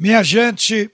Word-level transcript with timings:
Minha 0.00 0.22
gente, 0.22 0.90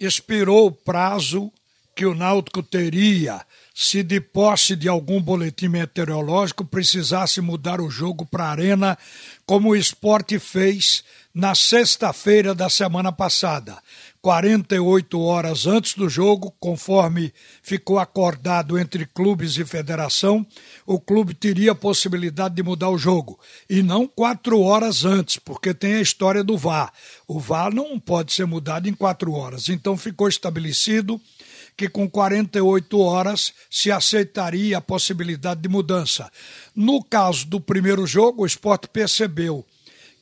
expirou 0.00 0.68
o 0.68 0.72
prazo 0.72 1.52
que 1.94 2.06
o 2.06 2.14
Náutico 2.14 2.62
teria 2.62 3.44
se 3.80 4.02
de 4.02 4.20
posse 4.20 4.74
de 4.74 4.88
algum 4.88 5.22
boletim 5.22 5.68
meteorológico 5.68 6.64
precisasse 6.64 7.40
mudar 7.40 7.80
o 7.80 7.88
jogo 7.88 8.26
para 8.26 8.46
a 8.46 8.50
arena, 8.50 8.98
como 9.46 9.68
o 9.68 9.76
esporte 9.76 10.36
fez 10.40 11.04
na 11.32 11.54
sexta-feira 11.54 12.56
da 12.56 12.68
semana 12.68 13.12
passada. 13.12 13.78
48 14.20 15.20
horas 15.20 15.64
antes 15.64 15.94
do 15.94 16.08
jogo, 16.08 16.52
conforme 16.58 17.32
ficou 17.62 18.00
acordado 18.00 18.76
entre 18.76 19.06
clubes 19.06 19.56
e 19.56 19.64
federação, 19.64 20.44
o 20.84 20.98
clube 20.98 21.32
teria 21.32 21.70
a 21.70 21.76
possibilidade 21.76 22.56
de 22.56 22.64
mudar 22.64 22.90
o 22.90 22.98
jogo. 22.98 23.38
E 23.70 23.80
não 23.80 24.08
quatro 24.08 24.60
horas 24.60 25.04
antes, 25.04 25.36
porque 25.36 25.72
tem 25.72 25.94
a 25.94 26.00
história 26.00 26.42
do 26.42 26.58
VAR. 26.58 26.92
O 27.28 27.38
VAR 27.38 27.72
não 27.72 27.96
pode 28.00 28.32
ser 28.32 28.44
mudado 28.44 28.88
em 28.88 28.92
quatro 28.92 29.34
horas. 29.34 29.68
Então 29.68 29.96
ficou 29.96 30.28
estabelecido 30.28 31.20
que 31.78 31.88
com 31.88 32.10
48 32.10 32.98
horas 32.98 33.52
se 33.70 33.90
aceitaria 33.90 34.78
a 34.78 34.80
possibilidade 34.80 35.60
de 35.60 35.68
mudança. 35.68 36.30
No 36.74 37.02
caso 37.02 37.46
do 37.46 37.60
primeiro 37.60 38.06
jogo, 38.06 38.42
o 38.42 38.46
esporte 38.46 38.88
percebeu 38.88 39.64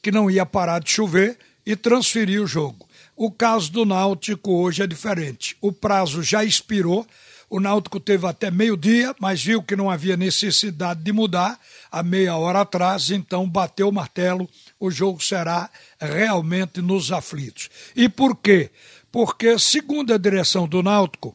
que 0.03 0.11
não 0.11 0.31
ia 0.31 0.47
parar 0.47 0.81
de 0.81 0.91
chover 0.91 1.39
e 1.65 1.75
transferiu 1.75 2.45
o 2.45 2.47
jogo. 2.47 2.87
O 3.17 3.31
caso 3.31 3.73
do 3.73 3.85
Náutico 3.85 4.53
hoje 4.53 4.83
é 4.83 4.87
diferente. 4.87 5.57
O 5.61 5.73
prazo 5.73 6.23
já 6.23 6.45
expirou. 6.45 7.07
O 7.49 7.61
Náutico 7.61 7.99
teve 7.99 8.27
até 8.27 8.51
meio-dia, 8.51 9.15
mas 9.21 9.43
viu 9.43 9.63
que 9.63 9.77
não 9.77 9.91
havia 9.91 10.17
necessidade 10.17 11.03
de 11.03 11.13
mudar 11.13 11.59
a 11.91 12.03
meia 12.03 12.37
hora 12.37 12.61
atrás, 12.61 13.11
então 13.11 13.49
bateu 13.49 13.89
o 13.89 13.93
martelo. 13.93 14.49
O 14.79 14.91
jogo 14.91 15.23
será 15.23 15.71
realmente 15.99 16.83
nos 16.83 17.11
aflitos. 17.11 17.71
E 17.95 18.09
por 18.09 18.37
quê? 18.37 18.71
Porque, 19.11 19.59
segundo 19.59 20.13
a 20.13 20.19
direção 20.19 20.69
do 20.69 20.83
Náutico, 20.83 21.35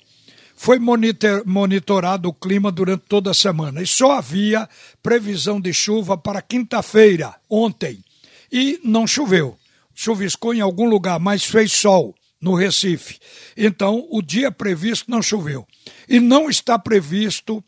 foi 0.61 0.77
monitor, 0.77 1.41
monitorado 1.43 2.29
o 2.29 2.33
clima 2.33 2.71
durante 2.71 3.05
toda 3.09 3.31
a 3.31 3.33
semana 3.33 3.81
e 3.81 3.87
só 3.87 4.11
havia 4.11 4.69
previsão 5.01 5.59
de 5.59 5.73
chuva 5.73 6.15
para 6.15 6.39
quinta-feira, 6.39 7.33
ontem. 7.49 8.05
E 8.51 8.79
não 8.83 9.07
choveu. 9.07 9.57
Chuviscou 9.95 10.53
em 10.53 10.61
algum 10.61 10.87
lugar, 10.87 11.19
mas 11.19 11.43
fez 11.43 11.71
sol 11.71 12.13
no 12.39 12.53
Recife. 12.53 13.17
Então, 13.57 14.07
o 14.11 14.21
dia 14.21 14.51
previsto 14.51 15.09
não 15.09 15.19
choveu. 15.19 15.67
E 16.07 16.19
não 16.19 16.47
está 16.47 16.77
previsto 16.77 17.63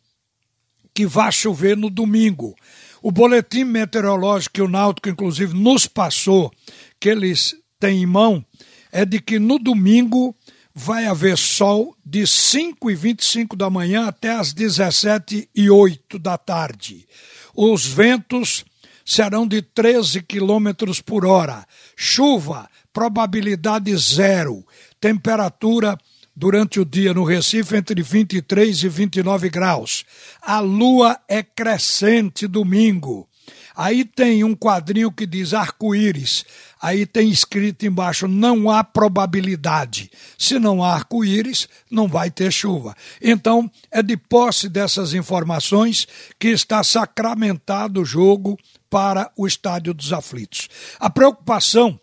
que 0.94 1.08
vá 1.08 1.31
chover 1.31 1.75
no 1.75 1.89
domingo. 1.89 2.55
O 3.02 3.11
boletim 3.11 3.64
meteorológico 3.64 4.53
que 4.53 4.61
o 4.61 4.69
Náutico, 4.69 5.09
inclusive, 5.09 5.55
nos 5.55 5.88
passou, 5.88 6.52
que 6.99 7.09
eles 7.09 7.55
têm 7.80 8.03
em 8.03 8.05
mão, 8.05 8.45
é 8.91 9.03
de 9.03 9.19
que 9.19 9.39
no 9.39 9.58
domingo 9.58 10.36
vai 10.73 11.05
haver 11.05 11.38
sol 11.38 11.95
de 12.03 12.25
5 12.25 12.89
e 12.89 12.95
25 12.95 13.55
da 13.55 13.69
manhã 13.69 14.07
até 14.07 14.31
as 14.31 14.53
17 14.53 15.49
e 15.53 15.69
8 15.69 16.17
da 16.17 16.38
tarde. 16.38 17.07
Os 17.55 17.85
ventos 17.85 18.65
serão 19.05 19.47
de 19.47 19.61
13 19.61 20.21
quilômetros 20.23 20.99
por 20.99 21.25
hora. 21.25 21.65
Chuva, 21.95 22.69
probabilidade 22.91 23.95
zero. 23.97 24.65
Temperatura 24.99 25.97
durante 26.35 26.80
o 26.80 26.85
dia 26.85 27.13
no 27.13 27.23
Recife 27.23 27.75
entre 27.75 28.02
23 28.02 28.83
e 28.83 28.89
29 28.89 29.49
graus. 29.49 30.03
A 30.41 30.59
lua 30.59 31.19
é 31.27 31.43
crescente 31.43 32.47
domingo. 32.47 33.27
Aí 33.75 34.05
tem 34.05 34.44
um 34.44 34.55
quadrinho 34.55 35.11
que 35.11 35.25
diz 35.25 35.53
arco-íris. 35.53 36.45
Aí 36.81 37.05
tem 37.05 37.30
escrito 37.30 37.86
embaixo: 37.86 38.27
não 38.27 38.69
há 38.69 38.83
probabilidade. 38.83 40.11
Se 40.38 40.59
não 40.59 40.83
há 40.83 40.94
arco-íris, 40.94 41.67
não 41.89 42.08
vai 42.08 42.30
ter 42.30 42.52
chuva. 42.52 42.95
Então, 43.21 43.69
é 43.91 44.03
de 44.03 44.16
posse 44.16 44.69
dessas 44.69 45.14
informações 45.14 46.08
que 46.39 46.49
está 46.49 46.83
sacramentado 46.83 48.02
o 48.02 48.05
jogo 48.05 48.58
para 48.89 49.31
o 49.36 49.48
Estádio 49.48 49.93
dos 49.93 50.14
Aflitos. 50.14 50.70
A 50.99 51.10
preocupação, 51.10 51.99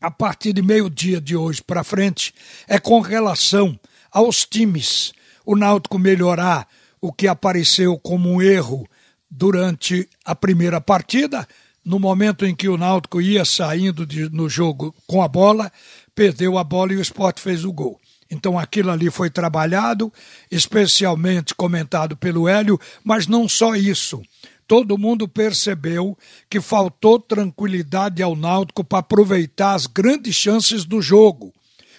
a 0.00 0.10
partir 0.10 0.54
de 0.54 0.62
meio-dia 0.62 1.20
de 1.20 1.36
hoje 1.36 1.62
para 1.62 1.84
frente, 1.84 2.32
é 2.66 2.78
com 2.78 3.00
relação 3.00 3.78
aos 4.10 4.46
times. 4.46 5.12
O 5.44 5.56
Náutico 5.56 5.98
melhorar 5.98 6.66
o 7.00 7.12
que 7.12 7.28
apareceu 7.28 7.98
como 7.98 8.30
um 8.30 8.42
erro 8.42 8.88
durante 9.30 10.08
a 10.24 10.34
primeira 10.34 10.80
partida, 10.80 11.46
no 11.84 11.98
momento 11.98 12.44
em 12.44 12.54
que 12.54 12.68
o 12.68 12.76
Náutico 12.76 13.20
ia 13.20 13.44
saindo 13.44 14.04
de, 14.04 14.28
no 14.30 14.48
jogo 14.48 14.94
com 15.06 15.22
a 15.22 15.28
bola, 15.28 15.72
perdeu 16.14 16.58
a 16.58 16.64
bola 16.64 16.92
e 16.92 16.96
o 16.96 17.00
esporte 17.00 17.40
fez 17.40 17.64
o 17.64 17.72
gol. 17.72 17.98
Então 18.30 18.58
aquilo 18.58 18.90
ali 18.90 19.10
foi 19.10 19.30
trabalhado, 19.30 20.12
especialmente 20.50 21.54
comentado 21.54 22.16
pelo 22.16 22.48
Hélio, 22.48 22.78
mas 23.02 23.26
não 23.26 23.48
só 23.48 23.74
isso. 23.74 24.22
Todo 24.66 24.98
mundo 24.98 25.26
percebeu 25.26 26.16
que 26.50 26.60
faltou 26.60 27.18
tranquilidade 27.18 28.22
ao 28.22 28.36
Náutico 28.36 28.84
para 28.84 28.98
aproveitar 28.98 29.74
as 29.74 29.86
grandes 29.86 30.36
chances 30.36 30.84
do 30.84 31.00
jogo 31.00 31.54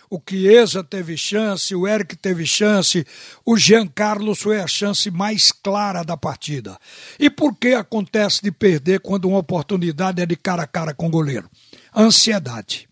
o 0.09 0.20
Chiesa 0.28 0.84
teve 0.84 1.16
chance, 1.16 1.75
o 1.75 1.88
Eric 1.88 2.16
teve 2.16 2.46
chance, 2.46 3.06
o 3.46 3.56
Jean 3.56 3.88
Carlos 3.88 4.40
foi 4.42 4.59
a 4.59 4.66
chance 4.66 5.12
mais 5.12 5.52
clara 5.52 6.03
da 6.03 6.18
partida. 6.18 6.78
E 7.20 7.30
por 7.30 7.56
que 7.56 7.74
acontece 7.74 8.42
de 8.42 8.52
perder 8.52 9.02
quando 9.02 9.30
uma 9.30 9.38
oportunidade 9.38 10.22
é 10.22 10.25
de 10.25 10.36
cara 10.36 10.64
a 10.64 10.68
cara 10.68 10.94
com 10.94 11.08
o 11.08 11.12
goleiro? 11.12 11.50
Ansiedade. 11.96 12.90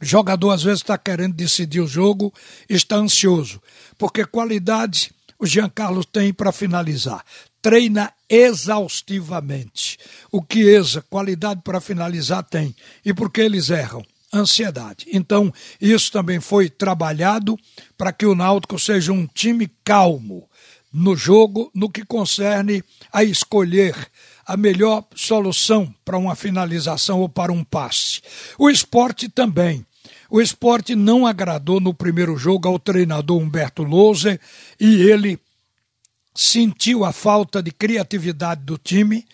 O 0.00 0.04
jogador 0.04 0.52
às 0.52 0.62
vezes 0.62 0.80
está 0.80 0.96
querendo 0.96 1.34
decidir 1.34 1.80
o 1.80 1.86
jogo, 1.86 2.32
está 2.68 2.96
ansioso, 2.96 3.60
porque 3.98 4.24
qualidade 4.24 5.10
o 5.38 5.46
Jean 5.46 5.70
Carlos 5.70 6.06
tem 6.06 6.32
para 6.32 6.52
finalizar. 6.52 7.24
Treina 7.62 8.12
exaustivamente. 8.28 9.98
O 10.30 10.44
Chiesa, 10.50 11.02
qualidade 11.08 11.62
para 11.64 11.80
finalizar, 11.80 12.44
tem. 12.44 12.76
E 13.04 13.12
por 13.12 13.30
que 13.32 13.40
eles 13.40 13.70
erram? 13.70 14.04
Ansiedade. 14.32 15.06
Então, 15.12 15.52
isso 15.80 16.12
também 16.12 16.40
foi 16.40 16.68
trabalhado 16.70 17.58
para 17.96 18.12
que 18.12 18.26
o 18.26 18.34
Náutico 18.34 18.78
seja 18.78 19.12
um 19.12 19.26
time 19.26 19.70
calmo 19.84 20.48
no 20.92 21.16
jogo, 21.16 21.70
no 21.74 21.90
que 21.90 22.04
concerne 22.04 22.82
a 23.12 23.22
escolher 23.22 23.94
a 24.46 24.56
melhor 24.56 25.04
solução 25.14 25.94
para 26.04 26.18
uma 26.18 26.34
finalização 26.34 27.20
ou 27.20 27.28
para 27.28 27.52
um 27.52 27.62
passe. 27.62 28.20
O 28.58 28.68
esporte 28.68 29.28
também. 29.28 29.86
O 30.28 30.40
esporte 30.40 30.94
não 30.94 31.26
agradou 31.26 31.80
no 31.80 31.92
primeiro 31.92 32.36
jogo 32.36 32.68
ao 32.68 32.78
treinador 32.78 33.40
Humberto 33.40 33.82
Louser 33.82 34.40
e 34.78 35.02
ele 35.02 35.38
sentiu 36.34 37.04
a 37.04 37.12
falta 37.12 37.62
de 37.62 37.70
criatividade 37.70 38.62
do 38.62 38.78
time 38.78 39.24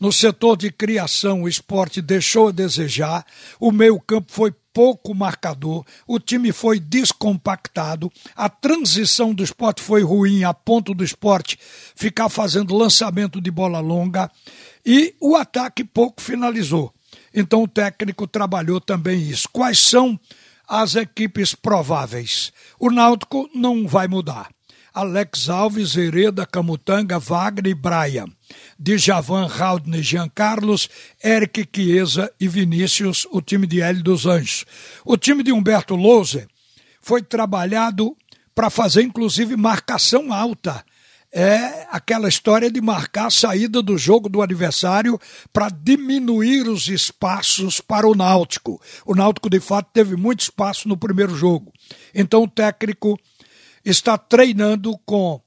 no 0.00 0.10
setor 0.10 0.56
de 0.56 0.72
criação, 0.72 1.42
o 1.42 1.48
esporte 1.48 2.00
deixou 2.00 2.48
a 2.48 2.52
desejar, 2.52 3.24
o 3.60 3.70
meio-campo 3.70 4.32
foi 4.32 4.50
pouco 4.72 5.14
marcador, 5.14 5.84
o 6.06 6.18
time 6.18 6.52
foi 6.52 6.80
descompactado, 6.80 8.10
a 8.34 8.48
transição 8.48 9.34
do 9.34 9.44
esporte 9.44 9.82
foi 9.82 10.02
ruim 10.02 10.42
a 10.42 10.54
ponto 10.54 10.94
do 10.94 11.04
esporte 11.04 11.58
ficar 11.94 12.30
fazendo 12.30 12.76
lançamento 12.76 13.40
de 13.40 13.50
bola 13.50 13.80
longa 13.80 14.30
e 14.86 15.14
o 15.20 15.36
ataque 15.36 15.84
pouco 15.84 16.22
finalizou. 16.22 16.94
Então 17.34 17.62
o 17.64 17.68
técnico 17.68 18.26
trabalhou 18.26 18.80
também 18.80 19.20
isso. 19.20 19.48
Quais 19.52 19.78
são 19.78 20.18
as 20.66 20.94
equipes 20.94 21.54
prováveis? 21.54 22.52
O 22.78 22.90
Náutico 22.90 23.50
não 23.54 23.86
vai 23.86 24.08
mudar. 24.08 24.48
Alex 24.92 25.48
Alves, 25.48 25.96
Hereda, 25.96 26.44
Camutanga, 26.44 27.18
Wagner 27.18 27.70
e 27.70 27.74
Brian. 27.74 28.26
Djavan, 28.78 29.46
Haldner, 29.46 30.02
Jean 30.02 30.28
Carlos, 30.28 30.88
Eric 31.22 31.68
Chiesa 31.74 32.32
e 32.40 32.48
Vinícius, 32.48 33.26
o 33.30 33.40
time 33.40 33.66
de 33.66 33.80
Hélio 33.80 34.02
dos 34.02 34.26
Anjos. 34.26 34.64
O 35.04 35.16
time 35.16 35.42
de 35.42 35.52
Humberto 35.52 35.94
Louser 35.94 36.48
foi 37.00 37.22
trabalhado 37.22 38.16
para 38.54 38.70
fazer 38.70 39.02
inclusive 39.02 39.56
marcação 39.56 40.32
alta. 40.32 40.84
É 41.32 41.86
aquela 41.92 42.28
história 42.28 42.68
de 42.68 42.80
marcar 42.80 43.26
a 43.26 43.30
saída 43.30 43.80
do 43.80 43.96
jogo 43.96 44.28
do 44.28 44.42
adversário 44.42 45.16
para 45.52 45.68
diminuir 45.68 46.68
os 46.68 46.88
espaços 46.88 47.80
para 47.80 48.08
o 48.08 48.16
Náutico. 48.16 48.80
O 49.06 49.14
Náutico, 49.14 49.48
de 49.48 49.60
fato, 49.60 49.90
teve 49.92 50.16
muito 50.16 50.40
espaço 50.40 50.88
no 50.88 50.96
primeiro 50.96 51.36
jogo. 51.36 51.72
Então 52.12 52.42
o 52.42 52.48
técnico 52.48 53.16
está 53.84 54.18
treinando 54.18 54.96
com 55.04 55.40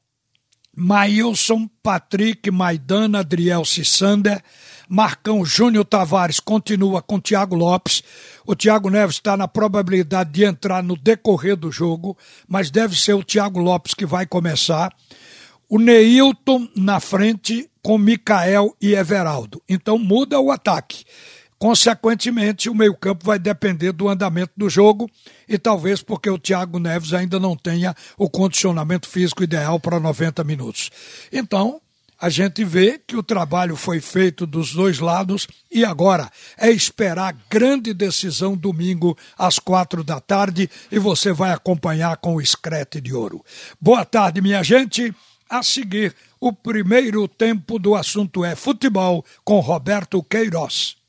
Maílson, 0.75 1.69
Patrick, 1.83 2.49
Maidana, 2.49 3.19
Adriel 3.19 3.63
Cissander, 3.63 4.41
Marcão 4.89 5.45
Júnior 5.45 5.85
Tavares 5.85 6.39
continua 6.39 7.01
com 7.01 7.19
Thiago 7.19 7.55
Lopes. 7.55 8.03
O 8.45 8.55
Thiago 8.55 8.89
Neves 8.89 9.15
está 9.15 9.37
na 9.37 9.47
probabilidade 9.47 10.31
de 10.31 10.43
entrar 10.43 10.83
no 10.83 10.95
decorrer 10.95 11.55
do 11.55 11.71
jogo, 11.71 12.17
mas 12.47 12.69
deve 12.69 12.99
ser 12.99 13.13
o 13.13 13.23
Thiago 13.23 13.59
Lopes 13.59 13.93
que 13.93 14.05
vai 14.05 14.25
começar. 14.25 14.93
O 15.69 15.79
Neilton 15.79 16.67
na 16.75 16.99
frente 16.99 17.69
com 17.81 17.97
Mikael 17.97 18.75
e 18.81 18.93
Everaldo. 18.93 19.61
Então 19.67 19.97
muda 19.97 20.39
o 20.39 20.51
ataque 20.51 21.03
Consequentemente, 21.63 22.69
o 22.69 22.75
meio-campo 22.75 23.25
vai 23.25 23.39
depender 23.39 23.93
do 23.93 24.09
andamento 24.09 24.51
do 24.57 24.69
jogo 24.69 25.09
e 25.47 25.57
talvez 25.57 26.03
porque 26.03 26.29
o 26.29 26.37
Thiago 26.37 26.77
Neves 26.77 27.13
ainda 27.13 27.39
não 27.39 27.55
tenha 27.55 27.95
o 28.17 28.29
condicionamento 28.29 29.07
físico 29.07 29.45
ideal 29.45 29.79
para 29.79 29.97
90 29.97 30.43
minutos. 30.43 30.91
Então, 31.31 31.79
a 32.19 32.27
gente 32.27 32.65
vê 32.65 32.99
que 33.07 33.15
o 33.15 33.23
trabalho 33.23 33.77
foi 33.77 34.01
feito 34.01 34.45
dos 34.45 34.73
dois 34.73 34.99
lados 34.99 35.47
e 35.71 35.85
agora 35.85 36.29
é 36.57 36.69
esperar 36.69 37.33
grande 37.49 37.93
decisão 37.93 38.57
domingo 38.57 39.17
às 39.37 39.57
quatro 39.57 40.03
da 40.03 40.19
tarde 40.19 40.69
e 40.91 40.99
você 40.99 41.31
vai 41.31 41.53
acompanhar 41.53 42.17
com 42.17 42.35
o 42.35 42.41
Escrete 42.41 42.99
de 42.99 43.13
Ouro. 43.13 43.41
Boa 43.79 44.03
tarde, 44.03 44.41
minha 44.41 44.61
gente. 44.63 45.15
A 45.49 45.63
seguir, 45.63 46.13
o 46.41 46.51
primeiro 46.51 47.25
tempo 47.25 47.79
do 47.79 47.95
assunto 47.95 48.43
é 48.43 48.53
futebol 48.53 49.23
com 49.45 49.61
Roberto 49.61 50.21
Queiroz. 50.21 51.01